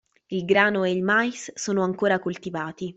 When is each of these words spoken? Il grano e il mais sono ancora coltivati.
Il 0.29 0.45
grano 0.45 0.83
e 0.83 0.89
il 0.89 1.03
mais 1.03 1.51
sono 1.53 1.83
ancora 1.83 2.17
coltivati. 2.17 2.89